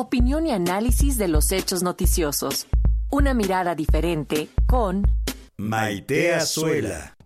[0.00, 2.66] Opinión y análisis de los hechos noticiosos.
[3.10, 5.02] Una mirada diferente con
[5.58, 7.18] Maite Azuela.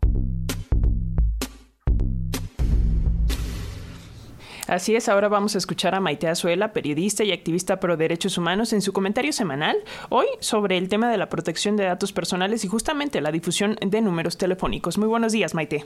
[4.67, 8.73] Así es, ahora vamos a escuchar a Maite Azuela, periodista y activista pro derechos humanos,
[8.73, 9.77] en su comentario semanal,
[10.09, 14.01] hoy sobre el tema de la protección de datos personales y justamente la difusión de
[14.01, 14.99] números telefónicos.
[14.99, 15.85] Muy buenos días, Maite.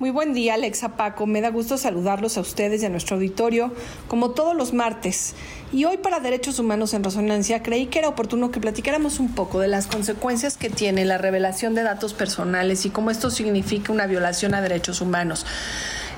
[0.00, 1.26] Muy buen día, Alexa Paco.
[1.26, 3.70] Me da gusto saludarlos a ustedes y a nuestro auditorio,
[4.08, 5.34] como todos los martes.
[5.74, 9.60] Y hoy para Derechos Humanos en Resonancia creí que era oportuno que platicáramos un poco
[9.60, 14.06] de las consecuencias que tiene la revelación de datos personales y cómo esto significa una
[14.06, 15.44] violación a derechos humanos.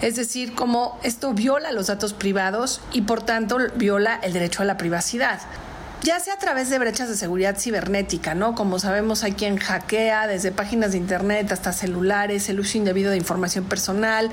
[0.01, 4.65] Es decir, cómo esto viola los datos privados y por tanto viola el derecho a
[4.65, 5.41] la privacidad
[6.03, 8.57] ya sea a través de brechas de seguridad cibernética, ¿no?
[8.57, 13.17] Como sabemos, hay quien hackea desde páginas de internet hasta celulares, el uso indebido de
[13.17, 14.29] información personal,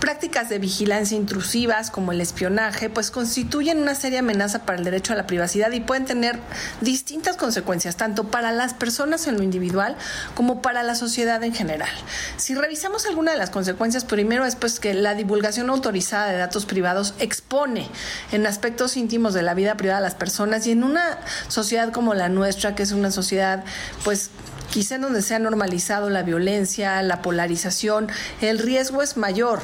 [0.00, 5.14] prácticas de vigilancia intrusivas como el espionaje, pues constituyen una seria amenaza para el derecho
[5.14, 6.38] a la privacidad y pueden tener
[6.82, 9.96] distintas consecuencias, tanto para las personas en lo individual
[10.34, 11.90] como para la sociedad en general.
[12.36, 16.66] Si revisamos alguna de las consecuencias, primero es pues que la divulgación autorizada de datos
[16.66, 17.88] privados expone
[18.30, 21.13] en aspectos íntimos de la vida privada de las personas y en una
[21.48, 23.64] sociedad como la nuestra, que es una sociedad
[24.04, 24.30] pues
[24.70, 28.08] quizá en donde se ha normalizado la violencia, la polarización,
[28.40, 29.60] el riesgo es mayor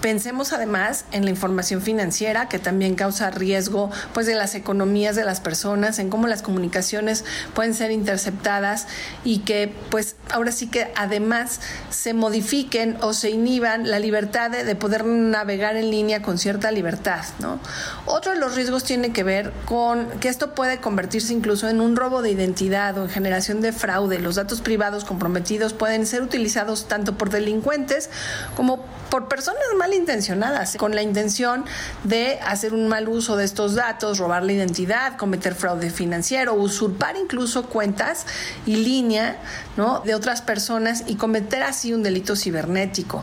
[0.00, 5.24] Pensemos además en la información financiera que también causa riesgo pues de las economías de
[5.24, 8.86] las personas, en cómo las comunicaciones pueden ser interceptadas
[9.24, 14.76] y que pues ahora sí que además se modifiquen o se inhiban la libertad de,
[14.76, 17.58] poder navegar en línea con cierta libertad, ¿no?
[18.04, 21.96] Otro de los riesgos tiene que ver con que esto puede convertirse incluso en un
[21.96, 24.18] robo de identidad o en generación de fraude.
[24.18, 28.10] Los datos privados comprometidos pueden ser utilizados tanto por delincuentes
[28.54, 31.64] como por personas malintencionadas, con la intención
[32.02, 37.16] de hacer un mal uso de estos datos, robar la identidad, cometer fraude financiero, usurpar
[37.16, 38.26] incluso cuentas
[38.66, 39.36] y línea
[40.04, 43.22] de otras personas y cometer así un delito cibernético.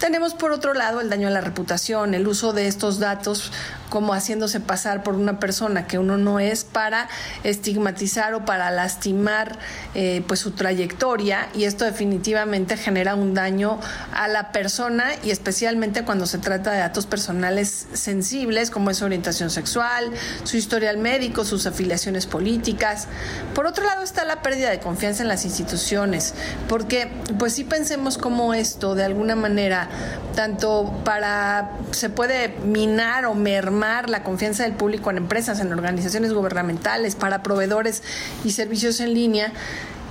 [0.00, 3.50] Tenemos por otro lado el daño a la reputación, el uso de estos datos
[3.92, 7.10] como haciéndose pasar por una persona que uno no es para
[7.44, 9.58] estigmatizar o para lastimar
[9.94, 13.78] eh, pues su trayectoria y esto definitivamente genera un daño
[14.14, 19.04] a la persona y especialmente cuando se trata de datos personales sensibles como es su
[19.04, 20.10] orientación sexual,
[20.44, 23.08] su historial médico, sus afiliaciones políticas.
[23.54, 26.32] Por otro lado está la pérdida de confianza en las instituciones,
[26.66, 29.90] porque pues si pensemos cómo esto de alguna manera
[30.34, 36.32] tanto para se puede minar o mermar la confianza del público en empresas, en organizaciones
[36.32, 38.02] gubernamentales, para proveedores
[38.44, 39.52] y servicios en línea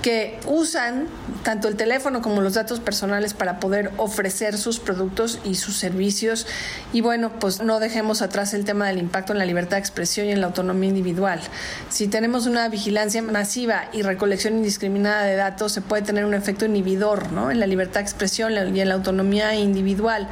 [0.02, 1.06] que usan
[1.44, 6.46] tanto el teléfono como los datos personales para poder ofrecer sus productos y sus servicios.
[6.92, 10.26] Y bueno, pues no dejemos atrás el tema del impacto en la libertad de expresión
[10.26, 11.40] y en la autonomía individual.
[11.88, 16.66] Si tenemos una vigilancia masiva y recolección indiscriminada de datos, se puede tener un efecto
[16.66, 17.52] inhibidor ¿no?
[17.52, 20.28] en la libertad de expresión y en la autonomía individual.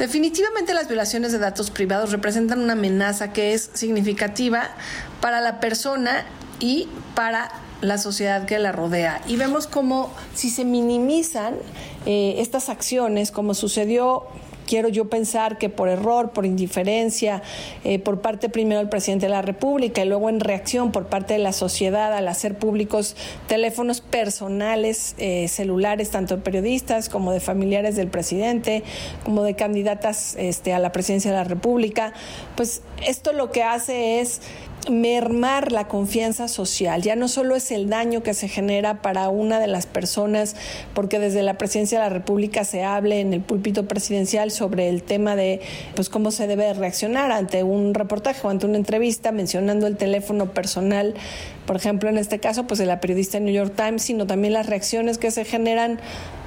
[0.00, 4.70] Definitivamente las violaciones de datos privados representan una amenaza que es significativa
[5.20, 6.24] para la persona
[6.58, 7.52] y para
[7.82, 9.20] la sociedad que la rodea.
[9.26, 11.54] Y vemos como si se minimizan
[12.06, 14.22] eh, estas acciones, como sucedió
[14.70, 17.42] quiero yo pensar que por error, por indiferencia,
[17.82, 21.32] eh, por parte primero del presidente de la República y luego en reacción por parte
[21.34, 23.16] de la sociedad al hacer públicos
[23.48, 28.84] teléfonos personales, eh, celulares, tanto de periodistas como de familiares del presidente,
[29.24, 32.12] como de candidatas este, a la presidencia de la República,
[32.54, 34.40] pues esto lo que hace es
[34.88, 37.02] mermar la confianza social.
[37.02, 40.56] Ya no solo es el daño que se genera para una de las personas,
[40.94, 45.02] porque desde la presidencia de la República se hable en el púlpito presidencial sobre el
[45.02, 45.60] tema de
[45.94, 50.52] pues cómo se debe reaccionar ante un reportaje o ante una entrevista mencionando el teléfono
[50.52, 51.14] personal,
[51.66, 54.66] por ejemplo, en este caso, pues de la periodista New York Times, sino también las
[54.66, 56.00] reacciones que se generan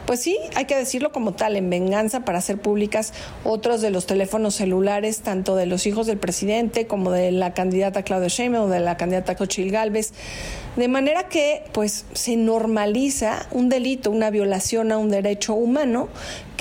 [0.06, 4.06] pues sí, hay que decirlo como tal, en venganza para hacer públicas otros de los
[4.06, 8.70] teléfonos celulares, tanto de los hijos del presidente como de la candidata Claudia Sheinbaum o
[8.70, 10.14] de la candidata Cochil Gálvez,
[10.76, 16.10] de manera que pues se normaliza un delito, una violación a un derecho humano,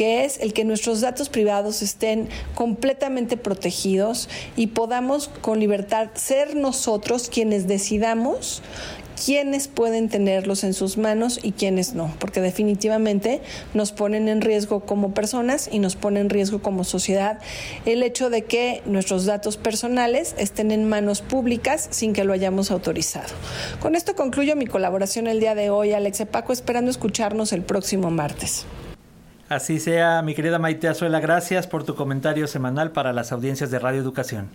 [0.02, 7.28] es el que nuestros datos privados estén completamente protegidos y podamos con libertad ser nosotros
[7.32, 8.62] quienes decidamos
[9.24, 13.40] quiénes pueden tenerlos en sus manos y quiénes no, porque definitivamente
[13.74, 17.38] nos ponen en riesgo como personas y nos ponen en riesgo como sociedad
[17.84, 22.70] el hecho de que nuestros datos personales estén en manos públicas sin que lo hayamos
[22.70, 23.28] autorizado.
[23.80, 28.10] Con esto concluyo mi colaboración el día de hoy, Alexe Paco, esperando escucharnos el próximo
[28.10, 28.66] martes.
[29.52, 33.78] Así sea, mi querida Maite Azuela, gracias por tu comentario semanal para las audiencias de
[33.78, 34.48] Radio Educación.